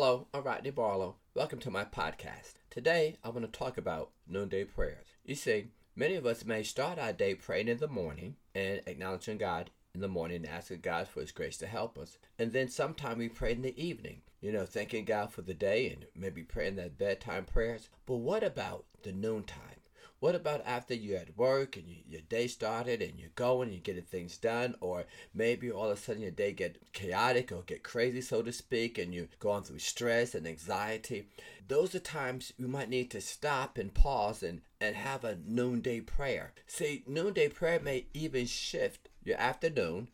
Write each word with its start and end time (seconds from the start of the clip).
Hello, 0.00 0.28
I'm 0.32 0.44
Rodney 0.44 0.70
Barlow. 0.70 1.16
Welcome 1.34 1.58
to 1.58 1.72
my 1.72 1.84
podcast. 1.84 2.54
Today, 2.70 3.16
I 3.24 3.30
want 3.30 3.52
to 3.52 3.58
talk 3.58 3.76
about 3.76 4.12
noonday 4.28 4.62
prayers. 4.62 5.08
You 5.24 5.34
see, 5.34 5.72
many 5.96 6.14
of 6.14 6.24
us 6.24 6.44
may 6.44 6.62
start 6.62 7.00
our 7.00 7.12
day 7.12 7.34
praying 7.34 7.66
in 7.66 7.78
the 7.78 7.88
morning 7.88 8.36
and 8.54 8.80
acknowledging 8.86 9.38
God 9.38 9.72
in 9.92 10.00
the 10.00 10.06
morning 10.06 10.36
and 10.36 10.46
asking 10.46 10.82
God 10.82 11.08
for 11.08 11.20
His 11.20 11.32
grace 11.32 11.56
to 11.56 11.66
help 11.66 11.98
us. 11.98 12.16
And 12.38 12.52
then 12.52 12.68
sometime 12.68 13.18
we 13.18 13.28
pray 13.28 13.50
in 13.50 13.62
the 13.62 13.76
evening, 13.76 14.22
you 14.40 14.52
know, 14.52 14.66
thanking 14.66 15.04
God 15.04 15.32
for 15.32 15.42
the 15.42 15.52
day 15.52 15.88
and 15.90 16.06
maybe 16.14 16.44
praying 16.44 16.76
that 16.76 16.96
bedtime 16.96 17.44
prayers. 17.44 17.88
But 18.06 18.18
what 18.18 18.44
about 18.44 18.84
the 19.02 19.10
noontime? 19.10 19.77
What 20.20 20.34
about 20.34 20.66
after 20.66 20.94
you're 20.94 21.18
at 21.18 21.36
work 21.36 21.76
and 21.76 21.88
you, 21.88 21.98
your 22.08 22.22
day 22.22 22.48
started 22.48 23.00
and 23.02 23.18
you're 23.20 23.30
going 23.36 23.68
and 23.68 23.72
you're 23.72 23.82
getting 23.82 24.02
things 24.02 24.36
done, 24.36 24.74
or 24.80 25.04
maybe 25.32 25.70
all 25.70 25.90
of 25.90 25.98
a 25.98 26.00
sudden 26.00 26.22
your 26.22 26.32
day 26.32 26.52
get 26.52 26.92
chaotic 26.92 27.52
or 27.52 27.62
get 27.62 27.84
crazy, 27.84 28.20
so 28.20 28.42
to 28.42 28.52
speak, 28.52 28.98
and 28.98 29.14
you're 29.14 29.28
going 29.38 29.62
through 29.62 29.78
stress 29.78 30.34
and 30.34 30.46
anxiety? 30.46 31.28
Those 31.68 31.94
are 31.94 32.00
times 32.00 32.52
you 32.58 32.66
might 32.66 32.88
need 32.88 33.12
to 33.12 33.20
stop 33.20 33.78
and 33.78 33.94
pause 33.94 34.42
and, 34.42 34.62
and 34.80 34.96
have 34.96 35.22
a 35.22 35.38
noonday 35.46 36.00
prayer. 36.00 36.52
See, 36.66 37.04
noonday 37.06 37.50
prayer 37.50 37.78
may 37.78 38.06
even 38.12 38.46
shift 38.46 39.08
your 39.22 39.38
afternoon 39.38 40.08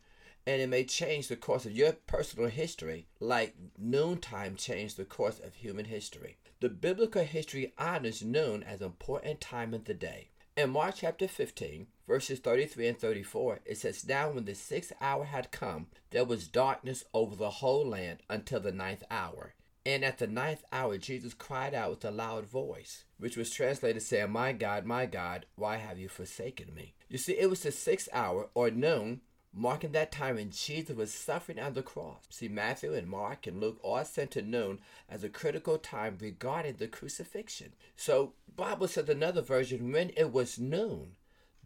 and 0.47 0.61
it 0.61 0.67
may 0.67 0.83
change 0.83 1.27
the 1.27 1.35
course 1.35 1.65
of 1.65 1.71
your 1.71 1.93
personal 1.93 2.49
history 2.49 3.07
like 3.19 3.55
noontime 3.77 4.55
changed 4.55 4.97
the 4.97 5.05
course 5.05 5.39
of 5.39 5.55
human 5.55 5.85
history. 5.85 6.37
The 6.59 6.69
biblical 6.69 7.23
history 7.23 7.73
honors 7.77 8.23
noon 8.23 8.63
as 8.63 8.81
an 8.81 8.87
important 8.87 9.41
time 9.41 9.73
of 9.73 9.85
the 9.85 9.93
day. 9.93 10.29
In 10.55 10.69
Mark 10.69 10.95
chapter 10.97 11.27
15, 11.27 11.87
verses 12.07 12.39
33 12.39 12.87
and 12.87 12.97
34, 12.97 13.59
it 13.65 13.77
says, 13.77 14.07
Now 14.07 14.29
when 14.29 14.45
the 14.45 14.55
sixth 14.55 14.93
hour 15.01 15.25
had 15.25 15.51
come, 15.51 15.87
there 16.11 16.23
was 16.23 16.47
darkness 16.47 17.03
over 17.13 17.35
the 17.35 17.49
whole 17.49 17.85
land 17.85 18.19
until 18.29 18.61
the 18.61 18.71
ninth 18.71 19.03
hour. 19.11 19.53
And 19.85 20.05
at 20.05 20.17
the 20.17 20.27
ninth 20.27 20.63
hour, 20.71 20.97
Jesus 20.97 21.33
cried 21.33 21.73
out 21.73 21.89
with 21.91 22.05
a 22.05 22.11
loud 22.11 22.45
voice, 22.45 23.03
which 23.19 23.35
was 23.35 23.51
translated 23.51 24.01
saying, 24.01 24.31
My 24.31 24.53
God, 24.53 24.85
my 24.85 25.05
God, 25.05 25.45
why 25.55 25.77
have 25.77 25.99
you 25.99 26.07
forsaken 26.07 26.73
me? 26.73 26.95
You 27.09 27.17
see, 27.17 27.33
it 27.33 27.49
was 27.49 27.61
the 27.61 27.71
sixth 27.71 28.09
hour, 28.13 28.49
or 28.55 28.71
noon, 28.71 29.21
marking 29.55 29.93
that 29.93 30.11
time 30.11 30.35
when 30.35 30.51
Jesus 30.51 30.95
was 30.95 31.13
suffering 31.13 31.59
on 31.59 31.73
the 31.73 31.81
cross. 31.81 32.23
See, 32.29 32.49
Matthew 32.49 32.93
and 32.93 33.07
Mark 33.07 33.47
and 33.47 33.61
Luke 33.61 33.79
all 33.81 34.03
center 34.03 34.41
noon 34.41 34.79
as 35.09 35.23
a 35.23 35.29
critical 35.29 35.77
time 35.77 36.17
regarding 36.19 36.75
the 36.75 36.87
crucifixion. 36.87 37.73
So, 37.95 38.33
Bible 38.53 38.89
says 38.89 39.07
another 39.07 39.41
version, 39.41 39.91
when 39.91 40.11
it 40.17 40.33
was 40.33 40.59
noon, 40.59 41.15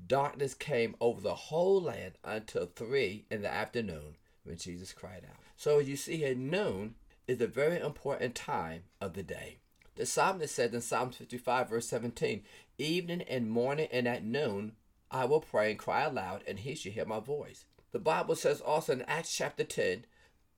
darkness 0.07 0.53
came 0.53 0.95
over 1.01 1.19
the 1.19 1.35
whole 1.35 1.81
land 1.81 2.13
until 2.23 2.67
three 2.67 3.25
in 3.29 3.41
the 3.41 3.51
afternoon 3.51 4.17
when 4.43 4.57
Jesus 4.57 4.93
cried 4.93 5.23
out. 5.27 5.37
So 5.57 5.79
you 5.79 5.95
see 5.95 6.17
here, 6.17 6.35
noon 6.35 6.95
is 7.27 7.41
a 7.41 7.47
very 7.47 7.79
important 7.79 8.35
time 8.35 8.83
of 9.01 9.13
the 9.13 9.23
day. 9.23 9.57
The 9.95 10.05
psalmist 10.05 10.55
said 10.55 10.73
in 10.73 10.81
Psalm 10.81 11.11
55, 11.11 11.69
verse 11.69 11.87
17, 11.87 12.43
Evening 12.77 13.21
and 13.23 13.49
morning 13.49 13.89
and 13.91 14.07
at 14.07 14.23
noon 14.23 14.73
I 15.11 15.25
will 15.25 15.41
pray 15.41 15.71
and 15.71 15.79
cry 15.79 16.03
aloud, 16.03 16.43
and 16.47 16.59
he 16.59 16.75
shall 16.75 16.91
hear 16.91 17.05
my 17.05 17.19
voice. 17.19 17.65
The 17.91 17.99
Bible 17.99 18.35
says 18.35 18.61
also 18.61 18.93
in 18.93 19.01
Acts 19.03 19.35
chapter 19.35 19.63
10, 19.63 20.05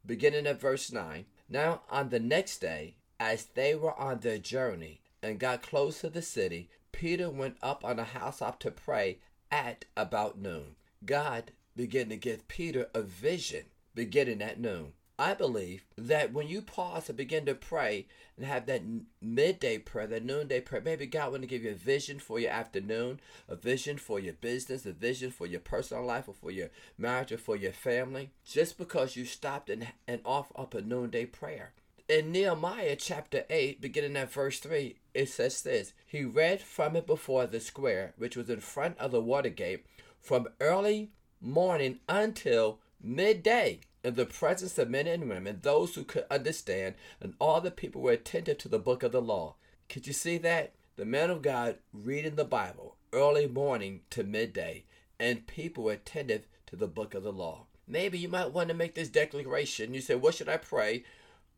beginning 0.06 0.48
at 0.48 0.60
verse 0.60 0.92
9 0.92 1.26
Now 1.48 1.82
on 1.90 2.10
the 2.10 2.20
next 2.20 2.60
day, 2.60 2.96
as 3.20 3.46
they 3.46 3.76
were 3.76 3.98
on 4.00 4.20
their 4.20 4.38
journey 4.38 5.02
and 5.24 5.40
got 5.40 5.62
close 5.62 6.02
to 6.02 6.10
the 6.10 6.22
city, 6.22 6.70
Peter 6.92 7.30
went 7.30 7.58
up 7.62 7.86
on 7.86 8.00
a 8.00 8.04
housetop 8.04 8.60
to 8.60 8.72
pray 8.72 9.20
at 9.50 9.86
about 9.96 10.38
noon. 10.38 10.76
God 11.06 11.52
began 11.76 12.10
to 12.10 12.18
give 12.18 12.48
Peter 12.48 12.90
a 12.94 13.02
vision 13.02 13.66
beginning 13.96 14.42
at 14.42 14.60
noon. 14.60 14.94
I 15.22 15.36
believe 15.36 15.86
that 16.00 16.34
when 16.34 16.48
you 16.48 16.64
pause 16.64 17.08
and 17.08 17.16
begin 17.16 17.46
to 17.46 17.54
pray 17.54 18.08
and 18.36 18.44
have 18.44 18.66
that 18.66 18.82
midday 19.22 19.78
prayer, 19.78 20.08
that 20.08 20.26
noonday 20.26 20.62
prayer, 20.62 20.82
maybe 20.84 21.06
God 21.06 21.30
want 21.30 21.44
to 21.44 21.48
give 21.48 21.64
you 21.64 21.70
a 21.70 21.76
vision 21.76 22.18
for 22.18 22.40
your 22.40 22.50
afternoon, 22.50 23.20
a 23.48 23.56
vision 23.56 24.00
for 24.00 24.20
your 24.20 24.34
business, 24.34 24.84
a 24.84 24.94
vision 24.94 25.30
for 25.30 25.46
your 25.46 25.60
personal 25.60 26.04
life 26.04 26.28
or 26.28 26.34
for 26.34 26.50
your 26.50 26.70
marriage 26.98 27.32
or 27.32 27.38
for 27.38 27.56
your 27.56 27.72
family, 27.72 28.32
just 28.44 28.80
because 28.80 29.16
you 29.16 29.26
stopped 29.26 29.70
and, 29.70 29.90
and 30.08 30.22
offer 30.26 30.60
up 30.60 30.74
a 30.74 30.82
noonday 30.82 31.28
prayer. 31.28 31.74
In 32.10 32.32
Nehemiah 32.32 32.96
chapter 32.96 33.44
8, 33.48 33.80
beginning 33.80 34.18
at 34.18 34.32
verse 34.32 34.58
3, 34.58 34.96
it 35.14 35.30
says 35.30 35.62
this 35.62 35.94
He 36.08 36.24
read 36.24 36.62
from 36.62 36.96
it 36.96 37.06
before 37.06 37.46
the 37.46 37.60
square, 37.60 38.14
which 38.18 38.36
was 38.36 38.50
in 38.50 38.60
front 38.60 38.98
of 38.98 39.12
the 39.12 39.22
water 39.22 39.50
gate, 39.50 39.86
from 40.20 40.48
early 40.60 41.12
morning 41.40 42.00
until 42.10 42.80
midday 43.04 43.82
in 44.04 44.16
the 44.16 44.26
presence 44.26 44.78
of 44.78 44.90
men 44.90 45.08
and 45.08 45.30
women, 45.30 45.60
those 45.62 45.96
who 45.96 46.04
could 46.04 46.26
understand, 46.32 46.96
and 47.20 47.36
all 47.40 47.62
the 47.62 47.72
people 47.72 48.02
were 48.02 48.12
attentive 48.12 48.58
to 48.60 48.70
the 48.70 48.80
book 48.80 49.04
of 49.04 49.12
the 49.12 49.22
law. 49.22 49.56
Could 49.90 50.08
you 50.08 50.14
see 50.14 50.38
that? 50.40 50.74
The 50.96 51.06
man 51.06 51.30
of 51.30 51.42
God 51.42 51.78
reading 51.94 52.36
the 52.36 52.46
Bible 52.46 52.96
early 53.14 53.48
morning 53.48 54.02
to 54.10 54.24
midday, 54.24 54.86
and 55.20 55.48
people 55.48 55.84
were 55.84 55.94
attentive 55.94 56.48
to 56.68 56.76
the 56.76 56.88
book 56.88 57.14
of 57.14 57.24
the 57.24 57.32
law. 57.32 57.66
Maybe 57.88 58.18
you 58.18 58.28
might 58.28 58.52
want 58.52 58.70
to 58.70 58.76
make 58.76 58.96
this 58.96 59.10
declaration. 59.10 59.94
You 59.94 60.02
say, 60.02 60.16
What 60.16 60.36
should 60.36 60.50
I 60.50 60.58
pray? 60.58 61.04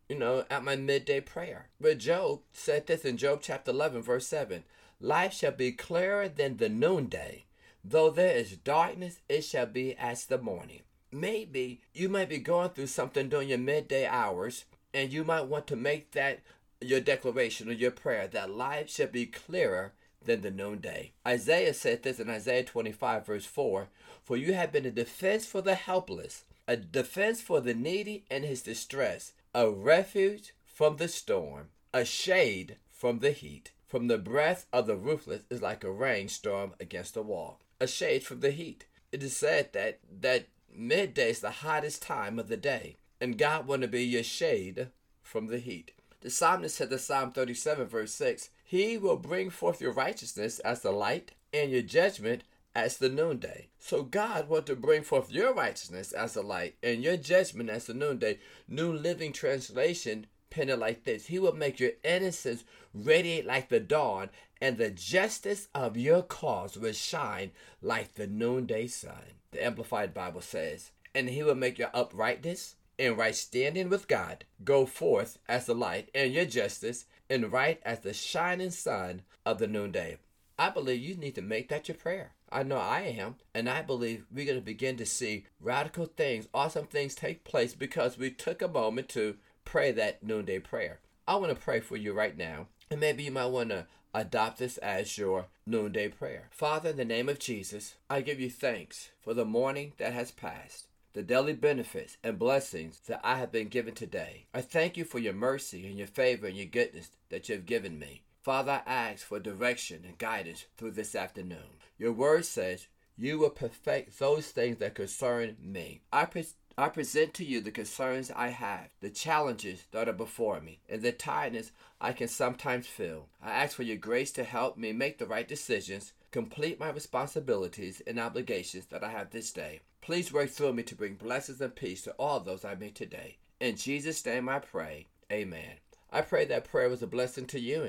You 0.10 0.18
know, 0.18 0.46
at 0.50 0.64
my 0.64 0.76
midday 0.76 1.22
prayer. 1.22 1.70
But 1.80 2.00
Job 2.00 2.42
said 2.52 2.88
this 2.88 3.06
in 3.06 3.18
Job 3.18 3.40
chapter 3.42 3.72
11, 3.72 4.02
verse 4.02 4.28
7 4.28 4.64
Life 5.00 5.34
shall 5.34 5.52
be 5.52 5.72
clearer 5.72 6.28
than 6.28 6.58
the 6.58 6.70
noonday. 6.70 7.46
Though 7.84 8.10
there 8.10 8.36
is 8.36 8.58
darkness, 8.58 9.20
it 9.30 9.44
shall 9.44 9.66
be 9.66 9.96
as 9.96 10.26
the 10.26 10.38
morning 10.38 10.82
maybe 11.14 11.82
you 11.94 12.10
might 12.10 12.30
be 12.30 12.40
going 12.40 12.70
through 12.70 12.88
something 12.88 13.30
during 13.30 13.50
your 13.50 13.58
midday 13.58 14.06
hours 14.06 14.66
and 14.94 15.12
you 15.12 15.24
might 15.24 15.48
want 15.48 15.68
to 15.68 15.76
make 15.76 16.12
that 16.12 16.42
your 16.82 17.00
declaration 17.00 17.70
or 17.70 17.74
your 17.74 17.92
prayer 17.92 18.28
that 18.28 18.50
life 18.50 18.90
should 18.90 19.12
be 19.12 19.26
clearer 19.26 19.94
than 20.26 20.42
the 20.42 20.52
noonday. 20.52 21.12
Isaiah 21.28 21.74
said 21.74 22.04
this 22.04 22.20
in 22.20 22.30
Isaiah 22.30 22.64
25, 22.64 23.26
verse 23.26 23.46
4 23.46 23.88
For 24.24 24.38
you 24.38 24.54
have 24.54 24.72
been 24.72 24.86
a 24.86 24.92
defense 24.92 25.46
for 25.46 25.62
the 25.62 25.76
helpless, 25.76 26.44
a 26.68 26.78
defense 26.78 27.42
for 27.42 27.62
the 27.62 27.74
needy 27.74 28.26
in 28.30 28.44
his 28.44 28.62
distress, 28.62 29.34
a 29.54 29.70
refuge 29.70 30.54
from 30.66 30.98
the 30.98 31.08
storm, 31.08 31.68
a 31.94 32.06
shade 32.06 32.78
from 32.92 33.20
the 33.20 33.32
heat. 33.32 33.72
From 33.88 34.08
the 34.08 34.18
breath 34.18 34.66
of 34.74 34.88
the 34.88 34.96
ruthless 34.96 35.44
is 35.52 35.62
like 35.62 35.84
a 35.84 35.92
rainstorm 35.92 36.74
against 36.80 37.16
a 37.16 37.22
wall, 37.22 37.60
a 37.80 37.86
shade 37.86 38.24
from 38.24 38.40
the 38.40 38.50
heat. 38.50 38.86
It 39.12 39.22
is 39.22 39.38
said 39.38 39.74
that 39.74 40.00
that 40.22 40.48
Midday 40.76 41.30
is 41.30 41.40
the 41.40 41.52
hottest 41.52 42.02
time 42.02 42.40
of 42.40 42.48
the 42.48 42.58
day, 42.58 42.98
and 43.22 43.38
God 43.38 43.68
want 43.68 43.84
to 43.84 43.88
be 43.88 44.04
your 44.04 44.24
shade 44.24 44.90
from 45.22 45.46
the 45.46 45.60
heat. 45.60 45.92
The 46.22 46.32
psalmist 46.32 46.78
said 46.78 46.92
in 46.92 46.98
Psalm 46.98 47.32
37, 47.32 47.86
verse 47.86 48.12
6, 48.14 48.50
He 48.64 48.98
will 48.98 49.18
bring 49.18 49.52
forth 49.52 49.82
your 49.82 49.92
righteousness 49.92 50.58
as 50.60 50.82
the 50.82 50.92
light, 50.92 51.34
and 51.54 51.70
your 51.70 51.84
judgment 51.84 52.44
as 52.74 52.98
the 52.98 53.08
noonday. 53.08 53.68
So 53.78 54.02
God 54.02 54.50
want 54.50 54.66
to 54.66 54.76
bring 54.76 55.04
forth 55.04 55.32
your 55.32 55.54
righteousness 55.54 56.12
as 56.12 56.34
the 56.34 56.42
light, 56.42 56.76
and 56.82 57.04
your 57.04 57.18
judgment 57.18 57.70
as 57.70 57.86
the 57.86 57.94
noonday. 57.94 58.40
New 58.68 58.92
Living 58.92 59.32
Translation 59.32 60.26
penned 60.50 60.72
it 60.72 60.80
like 60.80 61.04
this 61.04 61.28
He 61.28 61.38
will 61.38 61.54
make 61.54 61.80
your 61.80 61.92
innocence 62.04 62.64
radiate 62.96 63.46
like 63.46 63.70
the 63.70 63.80
dawn, 63.80 64.32
and 64.60 64.80
the 64.80 64.90
justice 64.90 65.68
of 65.76 65.98
your 65.98 66.24
cause 66.24 66.78
will 66.78 66.94
shine 66.94 67.52
like 67.80 68.16
the 68.16 68.26
noonday 68.26 68.88
sun 68.88 69.43
the 69.54 69.66
Amplified 69.66 70.14
Bible 70.14 70.42
says, 70.42 70.92
and 71.16 71.30
he 71.30 71.44
will 71.44 71.56
make 71.56 71.78
your 71.78 71.92
uprightness 71.94 72.76
and 73.00 73.18
right 73.18 73.36
standing 73.36 73.90
with 73.90 74.08
God 74.08 74.46
go 74.64 74.86
forth 74.86 75.40
as 75.48 75.66
the 75.66 75.74
light, 75.74 76.10
and 76.14 76.34
your 76.34 76.46
justice 76.46 77.06
and 77.30 77.52
right 77.52 77.82
as 77.84 78.02
the 78.02 78.14
shining 78.14 78.70
sun 78.70 79.24
of 79.46 79.58
the 79.58 79.68
noonday. 79.68 80.18
I 80.58 80.70
believe 80.70 81.02
you 81.02 81.16
need 81.16 81.36
to 81.36 81.42
make 81.42 81.70
that 81.70 81.88
your 81.88 81.98
prayer. 81.98 82.34
I 82.52 82.62
know 82.62 82.78
I 82.78 83.02
am, 83.02 83.36
and 83.56 83.68
I 83.68 83.82
believe 83.82 84.26
we're 84.32 84.46
going 84.46 84.60
to 84.60 84.64
begin 84.64 84.96
to 84.98 85.06
see 85.06 85.46
radical 85.60 86.06
things, 86.06 86.48
awesome 86.54 86.86
things 86.86 87.16
take 87.16 87.44
place 87.44 87.74
because 87.74 88.18
we 88.18 88.30
took 88.30 88.62
a 88.62 88.68
moment 88.68 89.10
to 89.10 89.38
pray 89.66 89.92
that 89.94 90.22
noonday 90.22 90.60
prayer. 90.60 91.00
I 91.28 91.36
want 91.38 91.50
to 91.50 91.60
pray 91.60 91.80
for 91.80 91.98
you 91.98 92.14
right 92.14 92.38
now, 92.38 92.68
and 92.94 93.02
maybe 93.02 93.24
you 93.24 93.32
might 93.32 93.48
want 93.48 93.70
to 93.70 93.86
Adopt 94.16 94.60
this 94.60 94.78
as 94.78 95.18
your 95.18 95.48
noonday 95.66 96.08
prayer. 96.08 96.48
Father, 96.52 96.92
in 96.92 96.98
the 96.98 97.06
name 97.06 97.28
of 97.28 97.40
Jesus, 97.40 97.96
I 98.12 98.22
give 98.22 98.40
you 98.40 98.48
thanks 98.48 99.10
for 99.20 99.34
the 99.34 99.44
morning 99.44 99.94
that 99.98 100.14
has 100.14 100.30
passed, 100.30 100.86
the 101.14 101.24
daily 101.24 101.54
benefits 101.54 102.18
and 102.24 102.38
blessings 102.38 103.00
that 103.08 103.22
I 103.24 103.38
have 103.38 103.52
been 103.52 103.70
given 103.70 103.96
today. 103.96 104.46
I 104.54 104.62
thank 104.62 104.98
you 104.98 105.04
for 105.04 105.18
your 105.18 105.34
mercy 105.34 105.88
and 105.88 105.98
your 105.98 106.06
favor 106.06 106.46
and 106.46 106.56
your 106.56 106.68
goodness 106.68 107.10
that 107.30 107.50
you 107.50 107.56
have 107.56 107.66
given 107.66 107.98
me. 107.98 108.22
Father, 108.44 108.84
I 108.86 108.92
ask 108.92 109.26
for 109.26 109.40
direction 109.40 110.04
and 110.06 110.20
guidance 110.20 110.66
through 110.78 110.92
this 110.92 111.16
afternoon. 111.16 111.80
Your 111.98 112.12
word 112.12 112.46
says, 112.46 112.86
you 113.18 113.40
will 113.40 113.50
perfect 113.50 114.20
those 114.20 114.48
things 114.50 114.78
that 114.78 114.94
concern 114.94 115.56
me. 115.60 116.02
I, 116.12 116.28
I 116.76 116.90
present 116.90 117.36
to 117.36 117.46
you 117.46 117.62
the 117.62 117.70
concerns 117.70 118.32
I 118.32 118.48
have, 118.48 118.90
the 119.00 119.12
challenges 119.12 119.84
that 119.92 120.10
are 120.10 120.14
before 120.14 120.60
me, 120.60 120.80
and 120.90 121.04
the 121.04 121.12
tiredness 121.12 121.72
I 122.02 122.14
can 122.14 122.28
sometimes 122.28 122.88
feel. 122.88 123.28
I 123.44 123.52
ask 123.52 123.76
for 123.76 123.84
your 123.84 123.98
grace 123.98 124.32
to 124.32 124.44
help 124.44 124.76
me 124.76 124.92
make 124.92 125.20
the 125.20 125.28
right 125.28 125.48
decisions, 125.48 126.14
complete 126.32 126.80
my 126.80 126.90
responsibilities 126.90 128.02
and 128.08 128.20
obligations 128.20 128.88
that 128.88 129.04
I 129.04 129.12
have 129.12 129.30
this 129.30 129.52
day. 129.52 129.82
Please 130.02 130.34
work 130.34 130.50
through 130.50 130.74
me 130.74 130.82
to 130.84 130.96
bring 130.96 131.14
blessings 131.14 131.62
and 131.62 131.76
peace 131.76 132.02
to 132.04 132.16
all 132.18 132.40
those 132.40 132.66
I 132.66 132.74
meet 132.74 132.96
today. 132.96 133.38
In 133.60 133.76
Jesus' 133.76 134.26
name 134.26 134.50
I 134.50 134.58
pray. 134.58 135.06
Amen. 135.32 135.76
I 136.12 136.22
pray 136.22 136.46
that 136.46 136.66
prayer 136.66 136.90
was 136.90 137.04
a 137.04 137.08
blessing 137.08 137.46
to 137.48 137.60
you 137.60 137.84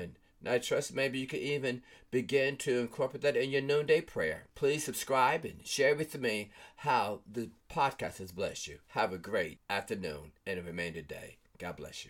and 0.45 0.53
I 0.53 0.59
trust 0.59 0.93
maybe 0.93 1.17
you 1.17 1.25
could 1.27 1.39
even 1.39 1.81
begin 2.11 2.55
to 2.57 2.79
incorporate 2.79 3.23
that 3.23 3.35
in 3.35 3.49
your 3.49 3.61
noonday 3.61 4.01
prayer. 4.01 4.43
Please 4.53 4.83
subscribe 4.83 5.43
and 5.43 5.65
share 5.65 5.95
with 5.95 6.17
me 6.19 6.51
how 6.77 7.21
the 7.29 7.49
podcast 7.69 8.19
has 8.19 8.31
blessed 8.31 8.67
you. 8.67 8.77
Have 8.89 9.11
a 9.11 9.17
great 9.17 9.59
afternoon 9.69 10.33
and 10.45 10.59
a 10.59 10.63
remainder 10.63 11.01
day. 11.01 11.37
God 11.57 11.77
bless 11.77 12.01
you. 12.01 12.03